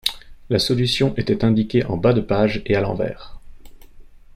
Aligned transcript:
La 0.49 0.57
solution 0.57 1.13
était 1.15 1.45
indiquée 1.45 1.85
en 1.85 1.95
bas 1.95 2.13
de 2.13 2.21
page 2.21 2.63
et 2.65 2.73
à 2.75 2.81
l'envers. 2.81 3.39